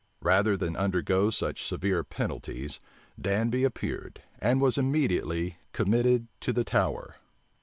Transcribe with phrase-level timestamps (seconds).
[0.23, 2.79] Rather than undergo such severe penalties,
[3.21, 7.17] Danby appeared, and was immediately committed to the Tower.